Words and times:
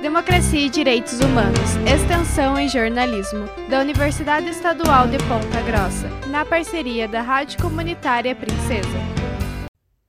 Democracia 0.00 0.60
e 0.60 0.70
Direitos 0.70 1.20
Humanos, 1.20 1.76
Extensão 1.86 2.58
em 2.58 2.66
Jornalismo, 2.66 3.44
da 3.68 3.80
Universidade 3.80 4.48
Estadual 4.48 5.06
de 5.06 5.18
Ponta 5.18 5.60
Grossa, 5.60 6.08
na 6.30 6.42
parceria 6.42 7.06
da 7.06 7.20
Rádio 7.20 7.60
Comunitária 7.60 8.34
Princesa. 8.34 8.88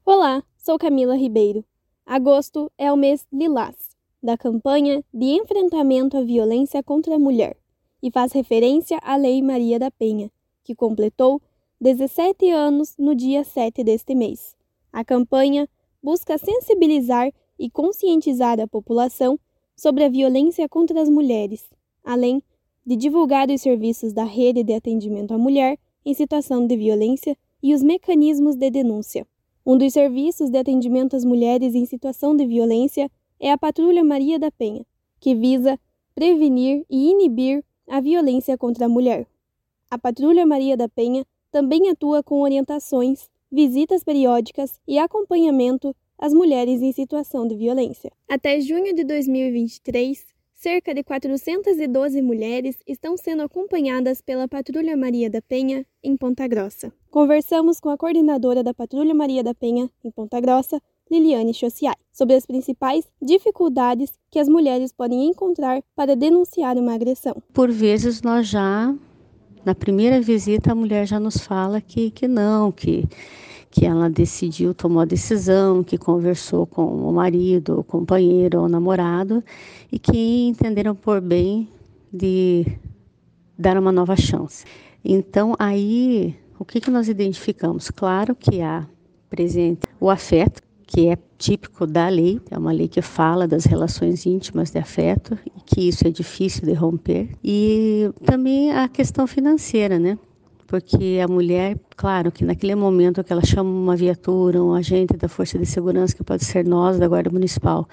Olá, 0.05 0.41
sou 0.57 0.79
Camila 0.79 1.17
Ribeiro. 1.17 1.65
Agosto 2.05 2.71
é 2.77 2.89
o 2.89 2.95
mês 2.95 3.27
Lilás, 3.33 3.75
da 4.23 4.37
campanha 4.37 5.03
de 5.13 5.25
enfrentamento 5.25 6.15
à 6.15 6.21
violência 6.23 6.81
contra 6.81 7.15
a 7.15 7.19
mulher, 7.19 7.57
e 8.01 8.09
faz 8.09 8.31
referência 8.31 8.97
à 9.03 9.17
Lei 9.17 9.41
Maria 9.41 9.77
da 9.77 9.91
Penha, 9.91 10.31
que 10.63 10.73
completou 10.73 11.41
17 11.81 12.49
anos 12.49 12.95
no 12.97 13.13
dia 13.13 13.43
7 13.43 13.83
deste 13.83 14.15
mês. 14.15 14.55
A 14.93 15.03
campanha 15.03 15.67
busca 16.01 16.37
sensibilizar 16.37 17.29
e 17.59 17.69
conscientizar 17.69 18.57
a 18.61 18.67
população 18.67 19.37
sobre 19.81 20.03
a 20.03 20.09
violência 20.09 20.69
contra 20.69 21.01
as 21.01 21.09
mulheres, 21.09 21.63
além 22.03 22.43
de 22.85 22.95
divulgar 22.95 23.49
os 23.49 23.61
serviços 23.61 24.13
da 24.13 24.23
rede 24.23 24.63
de 24.63 24.73
atendimento 24.73 25.33
à 25.33 25.39
mulher 25.39 25.75
em 26.05 26.13
situação 26.13 26.67
de 26.67 26.77
violência 26.77 27.35
e 27.63 27.73
os 27.73 27.81
mecanismos 27.81 28.55
de 28.55 28.69
denúncia. 28.69 29.25
Um 29.65 29.75
dos 29.75 29.93
serviços 29.93 30.51
de 30.51 30.59
atendimento 30.59 31.15
às 31.15 31.25
mulheres 31.25 31.73
em 31.73 31.83
situação 31.87 32.35
de 32.35 32.45
violência 32.45 33.09
é 33.39 33.51
a 33.51 33.57
Patrulha 33.57 34.03
Maria 34.03 34.37
da 34.37 34.51
Penha, 34.51 34.85
que 35.19 35.33
visa 35.33 35.79
prevenir 36.13 36.85
e 36.87 37.09
inibir 37.09 37.65
a 37.87 37.99
violência 37.99 38.55
contra 38.59 38.85
a 38.85 38.89
mulher. 38.89 39.25
A 39.89 39.97
Patrulha 39.97 40.45
Maria 40.45 40.77
da 40.77 40.87
Penha 40.87 41.25
também 41.51 41.89
atua 41.89 42.21
com 42.21 42.43
orientações, 42.43 43.31
visitas 43.51 44.03
periódicas 44.03 44.79
e 44.87 44.99
acompanhamento 44.99 45.95
as 46.21 46.33
mulheres 46.33 46.83
em 46.83 46.91
situação 46.91 47.47
de 47.47 47.55
violência. 47.55 48.11
Até 48.29 48.61
junho 48.61 48.93
de 48.93 49.03
2023, 49.03 50.23
cerca 50.53 50.93
de 50.93 51.03
412 51.03 52.21
mulheres 52.21 52.77
estão 52.87 53.17
sendo 53.17 53.41
acompanhadas 53.41 54.21
pela 54.21 54.47
Patrulha 54.47 54.95
Maria 54.95 55.31
da 55.31 55.41
Penha 55.41 55.83
em 56.03 56.15
Ponta 56.15 56.47
Grossa. 56.47 56.93
Conversamos 57.09 57.79
com 57.79 57.89
a 57.89 57.97
coordenadora 57.97 58.61
da 58.61 58.71
Patrulha 58.71 59.15
Maria 59.15 59.43
da 59.43 59.55
Penha 59.55 59.89
em 60.05 60.11
Ponta 60.11 60.39
Grossa, 60.39 60.79
Liliane 61.09 61.55
Chociai, 61.55 61.95
sobre 62.13 62.35
as 62.35 62.45
principais 62.45 63.03
dificuldades 63.19 64.11
que 64.29 64.37
as 64.37 64.47
mulheres 64.47 64.93
podem 64.93 65.25
encontrar 65.27 65.81
para 65.95 66.15
denunciar 66.15 66.77
uma 66.77 66.93
agressão. 66.93 67.41
Por 67.51 67.71
vezes 67.71 68.21
nós 68.21 68.47
já 68.47 68.95
na 69.65 69.73
primeira 69.73 70.21
visita 70.21 70.71
a 70.71 70.75
mulher 70.75 71.07
já 71.07 71.19
nos 71.19 71.37
fala 71.37 71.81
que 71.81 72.11
que 72.11 72.27
não, 72.27 72.71
que 72.71 73.05
que 73.71 73.85
ela 73.85 74.09
decidiu, 74.09 74.73
tomou 74.73 75.01
a 75.01 75.05
decisão, 75.05 75.81
que 75.81 75.97
conversou 75.97 76.67
com 76.67 76.83
o 76.85 77.13
marido, 77.13 77.79
o 77.79 77.83
companheiro 77.83 78.61
ou 78.61 78.67
namorado 78.67 79.41
e 79.89 79.97
que 79.97 80.47
entenderam 80.47 80.93
por 80.93 81.21
bem 81.21 81.69
de 82.11 82.65
dar 83.57 83.77
uma 83.77 83.91
nova 83.91 84.15
chance. 84.17 84.65
Então, 85.03 85.55
aí, 85.57 86.35
o 86.59 86.65
que, 86.65 86.81
que 86.81 86.91
nós 86.91 87.07
identificamos? 87.07 87.89
Claro 87.89 88.35
que 88.35 88.61
há 88.61 88.85
presente 89.29 89.87
o 89.99 90.09
afeto, 90.09 90.61
que 90.85 91.07
é 91.07 91.17
típico 91.37 91.87
da 91.87 92.09
lei, 92.09 92.41
é 92.51 92.57
uma 92.57 92.73
lei 92.73 92.89
que 92.89 93.01
fala 93.01 93.47
das 93.47 93.63
relações 93.63 94.25
íntimas 94.25 94.71
de 94.71 94.77
afeto 94.79 95.37
e 95.45 95.61
que 95.65 95.87
isso 95.87 96.05
é 96.05 96.11
difícil 96.11 96.65
de 96.65 96.73
romper. 96.73 97.29
E 97.41 98.11
também 98.25 98.71
a 98.71 98.89
questão 98.89 99.25
financeira, 99.25 99.97
né? 99.97 100.19
Porque 100.71 101.19
a 101.21 101.27
mulher, 101.27 101.77
claro, 101.97 102.31
que 102.31 102.45
naquele 102.45 102.75
momento 102.75 103.21
que 103.25 103.33
ela 103.33 103.43
chama 103.43 103.69
uma 103.69 103.93
viatura, 103.93 104.63
um 104.63 104.73
agente 104.73 105.17
da 105.17 105.27
Força 105.27 105.59
de 105.59 105.65
Segurança, 105.65 106.15
que 106.15 106.23
pode 106.23 106.45
ser 106.45 106.65
nós, 106.65 106.97
da 106.97 107.09
Guarda 107.09 107.29
Municipal, 107.29 107.85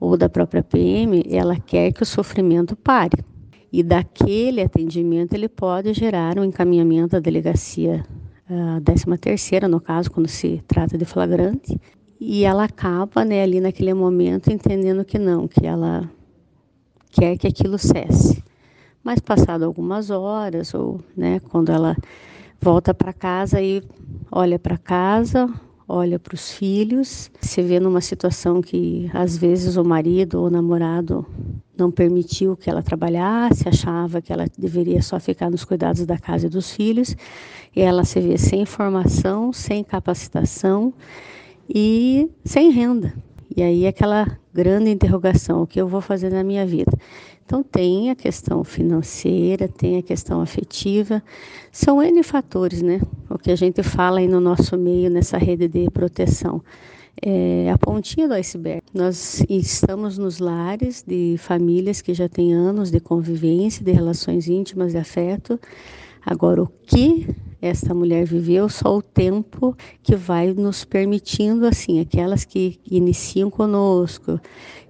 ou 0.00 0.16
da 0.16 0.28
própria 0.28 0.64
PM, 0.64 1.22
ela 1.30 1.56
quer 1.60 1.92
que 1.92 2.02
o 2.02 2.04
sofrimento 2.04 2.74
pare. 2.74 3.24
E 3.72 3.84
daquele 3.84 4.60
atendimento 4.60 5.34
ele 5.34 5.48
pode 5.48 5.94
gerar 5.94 6.40
um 6.40 6.44
encaminhamento 6.44 7.16
à 7.16 7.20
delegacia 7.20 8.04
a 8.50 8.80
13 8.80 9.04
terceira, 9.18 9.68
no 9.68 9.80
caso, 9.80 10.10
quando 10.10 10.26
se 10.26 10.60
trata 10.66 10.98
de 10.98 11.04
flagrante, 11.04 11.80
e 12.18 12.42
ela 12.42 12.64
acaba, 12.64 13.24
né, 13.24 13.44
ali 13.44 13.60
naquele 13.60 13.94
momento 13.94 14.50
entendendo 14.50 15.04
que 15.04 15.20
não, 15.20 15.46
que 15.46 15.64
ela 15.64 16.10
quer 17.12 17.38
que 17.38 17.46
aquilo 17.46 17.78
cesse. 17.78 18.42
Mas 19.04 19.18
passado 19.18 19.64
algumas 19.64 20.10
horas 20.10 20.72
ou, 20.74 21.00
né, 21.16 21.40
quando 21.50 21.72
ela 21.72 21.96
volta 22.60 22.94
para 22.94 23.12
casa 23.12 23.60
e 23.60 23.82
olha 24.30 24.58
para 24.58 24.78
casa, 24.78 25.52
olha 25.88 26.18
para 26.18 26.34
os 26.34 26.52
filhos, 26.52 27.30
se 27.40 27.60
vê 27.62 27.80
numa 27.80 28.00
situação 28.00 28.62
que 28.62 29.10
às 29.12 29.36
vezes 29.36 29.76
o 29.76 29.84
marido 29.84 30.38
ou 30.40 30.46
o 30.46 30.50
namorado 30.50 31.26
não 31.76 31.90
permitiu 31.90 32.56
que 32.56 32.70
ela 32.70 32.82
trabalhasse, 32.82 33.68
achava 33.68 34.22
que 34.22 34.32
ela 34.32 34.46
deveria 34.56 35.02
só 35.02 35.18
ficar 35.18 35.50
nos 35.50 35.64
cuidados 35.64 36.06
da 36.06 36.16
casa 36.16 36.46
e 36.46 36.50
dos 36.50 36.70
filhos, 36.70 37.16
e 37.74 37.80
ela 37.80 38.04
se 38.04 38.20
vê 38.20 38.38
sem 38.38 38.64
formação, 38.64 39.52
sem 39.52 39.82
capacitação 39.82 40.94
e 41.68 42.30
sem 42.44 42.70
renda. 42.70 43.12
E 43.54 43.62
aí 43.62 43.86
aquela 43.86 44.38
grande 44.54 44.90
interrogação, 44.90 45.62
o 45.62 45.66
que 45.66 45.80
eu 45.80 45.88
vou 45.88 46.00
fazer 46.00 46.30
na 46.30 46.44
minha 46.44 46.64
vida? 46.64 46.92
Então 47.52 47.62
tem 47.62 48.08
a 48.08 48.14
questão 48.14 48.64
financeira, 48.64 49.68
tem 49.68 49.98
a 49.98 50.02
questão 50.02 50.40
afetiva, 50.40 51.22
são 51.70 52.02
N 52.02 52.22
fatores, 52.22 52.80
né? 52.80 52.98
O 53.28 53.36
que 53.36 53.50
a 53.50 53.56
gente 53.56 53.82
fala 53.82 54.20
aí 54.20 54.26
no 54.26 54.40
nosso 54.40 54.78
meio, 54.78 55.10
nessa 55.10 55.36
rede 55.36 55.68
de 55.68 55.90
proteção. 55.90 56.64
É 57.20 57.70
a 57.70 57.76
pontinha 57.76 58.26
do 58.26 58.32
iceberg. 58.32 58.80
Nós 58.94 59.44
estamos 59.50 60.16
nos 60.16 60.38
lares 60.38 61.04
de 61.06 61.36
famílias 61.36 62.00
que 62.00 62.14
já 62.14 62.26
têm 62.26 62.54
anos 62.54 62.90
de 62.90 63.00
convivência, 63.00 63.84
de 63.84 63.92
relações 63.92 64.48
íntimas, 64.48 64.92
de 64.92 64.98
afeto. 64.98 65.60
Agora, 66.24 66.62
o 66.62 66.66
que 66.66 67.26
esta 67.62 67.94
mulher 67.94 68.24
viveu, 68.24 68.68
só 68.68 68.96
o 68.96 69.00
tempo 69.00 69.76
que 70.02 70.16
vai 70.16 70.52
nos 70.52 70.84
permitindo, 70.84 71.64
assim, 71.64 72.00
aquelas 72.00 72.44
que 72.44 72.80
iniciam 72.84 73.48
conosco, 73.48 74.40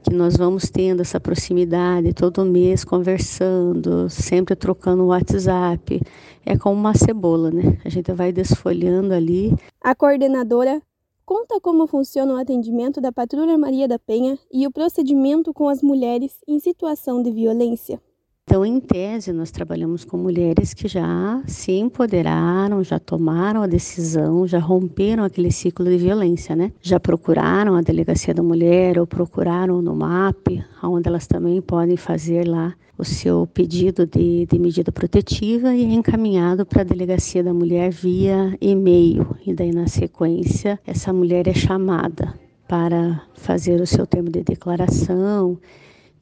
que 0.03 0.13
nós 0.15 0.37
vamos 0.37 0.71
tendo 0.71 1.03
essa 1.03 1.21
proximidade 1.21 2.15
todo 2.15 2.45
mês 2.45 2.83
conversando, 2.83 4.09
sempre 4.09 4.57
trocando 4.57 5.03
o 5.03 5.09
WhatsApp. 5.09 6.01
É 6.47 6.57
como 6.57 6.75
uma 6.75 6.95
cebola, 6.95 7.51
né? 7.51 7.79
A 7.85 7.91
gente 7.91 8.11
vai 8.13 8.33
desfolhando 8.33 9.13
ali. 9.13 9.55
A 9.83 9.95
coordenadora 9.95 10.81
conta 11.27 11.61
como 11.61 11.87
funciona 11.87 12.33
o 12.33 12.37
atendimento 12.37 13.01
da 13.01 13.13
Patrulha 13.13 13.57
Maria 13.57 13.87
da 13.87 13.99
Penha 13.99 14.39
e 14.51 14.67
o 14.67 14.73
procedimento 14.73 15.53
com 15.53 15.69
as 15.69 15.83
mulheres 15.83 16.39
em 16.49 16.59
situação 16.59 17.23
de 17.23 17.31
violência. 17.31 18.01
Então, 18.45 18.67
em 18.67 18.81
tese, 18.81 19.33
nós 19.33 19.53
trabalhamos 19.53 20.05
com 20.05 20.17
mulheres 20.17 20.75
que 20.75 20.89
já 20.89 21.41
se 21.47 21.71
empoderaram, 21.73 22.83
já 22.83 22.99
tomaram 22.99 23.63
a 23.63 23.69
decisão, 23.69 24.49
já 24.49 24.59
romperam 24.59 25.23
aquele 25.23 25.53
ciclo 25.53 25.87
de 25.87 25.97
violência, 25.97 26.57
né? 26.57 26.73
Já 26.83 26.99
procuraram 26.99 27.77
a 27.77 27.83
delegacia 27.83 28.35
da 28.35 28.43
mulher 28.43 28.99
ou 28.99 29.07
procuraram 29.07 29.81
no 29.81 29.95
MAP, 29.95 30.61
onde 30.83 31.09
elas 31.09 31.29
também 31.29 31.63
podem 31.63 31.97
fazer 31.97 32.47
lá 32.47 32.75
o 32.99 33.05
seu 33.05 33.47
pedido 33.47 34.07
de, 34.07 34.45
de 34.45 34.59
medida 34.59 34.91
protetiva 34.91 35.73
e 35.75 35.85
é 35.85 35.95
encaminhado 35.95 36.67
para 36.67 36.83
a 36.83 36.85
delegacia 36.85 37.45
da 37.45 37.55
mulher 37.55 37.91
via 37.91 38.57
e-mail. 38.61 39.37
E 39.47 39.55
daí, 39.55 39.73
na 39.73 39.87
sequência, 39.87 40.81
essa 40.85 41.13
mulher 41.13 41.47
é 41.47 41.55
chamada 41.55 42.35
para 42.67 43.23
fazer 43.35 43.81
o 43.81 43.87
seu 43.87 44.05
termo 44.05 44.31
de 44.31 44.43
declaração 44.43 45.59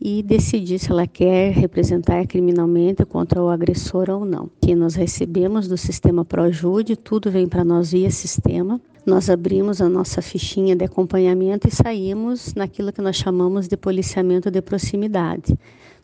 e 0.00 0.22
decidir 0.22 0.78
se 0.78 0.90
ela 0.90 1.06
quer 1.06 1.52
representar 1.52 2.26
criminalmente 2.26 3.04
contra 3.04 3.42
o 3.42 3.50
agressor 3.50 4.08
ou 4.08 4.24
não. 4.24 4.50
Que 4.60 4.74
nós 4.74 4.94
recebemos 4.94 5.68
do 5.68 5.76
sistema 5.76 6.24
Projude, 6.24 6.96
tudo 6.96 7.30
vem 7.30 7.46
para 7.46 7.64
nós 7.64 7.92
via 7.92 8.10
sistema. 8.10 8.80
Nós 9.04 9.28
abrimos 9.28 9.80
a 9.80 9.88
nossa 9.88 10.22
fichinha 10.22 10.74
de 10.74 10.84
acompanhamento 10.84 11.68
e 11.68 11.70
saímos 11.70 12.54
naquilo 12.54 12.92
que 12.92 13.02
nós 13.02 13.16
chamamos 13.16 13.68
de 13.68 13.76
policiamento 13.76 14.50
de 14.50 14.62
proximidade. 14.62 15.58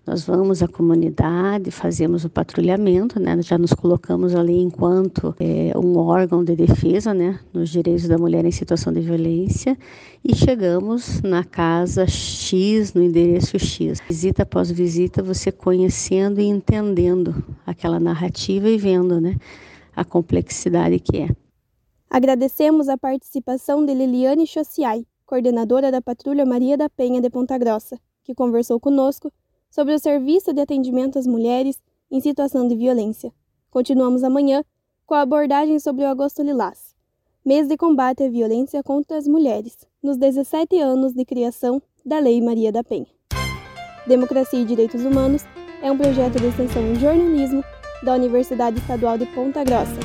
Nós 0.06 0.25
vamos 0.25 0.62
à 0.62 0.69
comunidade, 0.69 1.73
fazemos 1.73 2.25
o 2.25 2.31
patrulhamento, 2.31 3.19
né? 3.19 3.43
Já 3.43 3.58
nos 3.58 3.73
colocamos 3.73 4.37
ali 4.37 4.56
enquanto 4.56 5.35
é, 5.41 5.76
um 5.76 5.99
órgão 5.99 6.44
de 6.44 6.55
defesa, 6.55 7.12
né? 7.12 7.41
Nos 7.53 7.70
direitos 7.70 8.06
da 8.06 8.17
mulher 8.17 8.44
em 8.44 8.53
situação 8.53 8.93
de 8.93 9.00
violência 9.00 9.76
e 10.25 10.32
chegamos 10.32 11.20
na 11.23 11.43
casa 11.43 12.06
X, 12.06 12.94
no 12.94 13.03
endereço 13.03 13.58
X. 13.58 14.00
Visita 14.08 14.44
após 14.44 14.70
visita, 14.70 15.25
você 15.25 15.50
conhecendo 15.50 16.41
e 16.41 16.44
entendendo 16.44 17.44
aquela 17.67 17.99
narrativa 17.99 18.69
e 18.69 18.79
vendo, 18.79 19.20
né? 19.20 19.35
A 19.97 20.05
complexidade 20.05 21.00
que 21.00 21.17
é. 21.17 21.29
Agradecemos 22.09 22.88
a 22.88 22.97
participação 22.97 23.85
de 23.85 23.93
Liliane 23.93 24.47
Chociai, 24.47 25.05
coordenadora 25.26 25.91
da 25.91 26.00
Patrulha 26.00 26.47
Maria 26.47 26.76
da 26.76 26.88
Penha 26.88 27.20
de 27.20 27.29
Ponta 27.29 27.59
Grossa, 27.59 27.99
que 28.23 28.37
conversou 28.37 28.79
conosco 28.79 29.32
sobre 29.70 29.94
o 29.94 29.98
serviço 29.98 30.52
de 30.52 30.60
atendimento 30.60 31.18
às 31.18 31.26
mulheres 31.26 31.80
em 32.10 32.20
situação 32.20 32.66
de 32.66 32.76
violência. 32.76 33.32
Continuamos 33.70 34.24
amanhã 34.24 34.64
com 35.04 35.14
a 35.14 35.20
abordagem 35.20 35.78
sobre 35.78 36.04
o 36.04 36.08
Agosto 36.08 36.42
Lilás, 36.42 36.94
mês 37.44 37.68
de 37.68 37.76
combate 37.76 38.24
à 38.24 38.28
violência 38.28 38.82
contra 38.82 39.16
as 39.16 39.28
mulheres, 39.28 39.76
nos 40.02 40.16
17 40.16 40.80
anos 40.80 41.12
de 41.12 41.24
criação 41.24 41.80
da 42.04 42.18
Lei 42.18 42.40
Maria 42.40 42.72
da 42.72 42.82
Penha. 42.82 43.06
Democracia 44.06 44.60
e 44.60 44.64
Direitos 44.64 45.04
Humanos 45.04 45.44
é 45.82 45.90
um 45.90 45.98
projeto 45.98 46.38
de 46.40 46.46
extensão 46.46 46.82
em 46.82 46.94
jornalismo 46.96 47.62
da 48.02 48.14
Universidade 48.14 48.78
Estadual 48.78 49.18
de 49.18 49.26
Ponta 49.26 49.64
Grossa, 49.64 49.98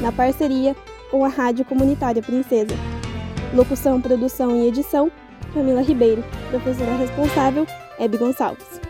na 0.00 0.10
parceria 0.10 0.74
com 1.10 1.24
a 1.24 1.28
Rádio 1.28 1.64
Comunitária 1.64 2.22
Princesa. 2.22 2.74
Locução, 3.54 4.00
produção 4.00 4.56
e 4.56 4.66
edição: 4.66 5.10
Camila 5.52 5.80
Ribeiro. 5.80 6.24
Professora 6.50 6.96
responsável: 6.96 7.66
Hebe 7.98 8.18
Gonçalves. 8.18 8.83